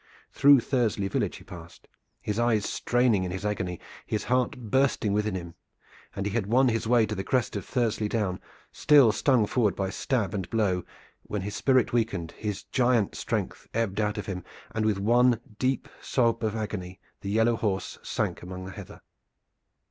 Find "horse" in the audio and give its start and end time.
17.55-17.99